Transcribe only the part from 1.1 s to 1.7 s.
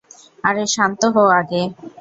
হো আগে।